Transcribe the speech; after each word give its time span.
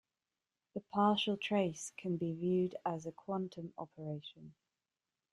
The 0.73 0.79
partial 0.81 1.37
trace 1.37 1.93
can 1.95 2.17
be 2.17 2.33
viewed 2.33 2.75
as 2.83 3.05
a 3.05 3.11
quantum 3.11 3.71
operation. 3.77 4.55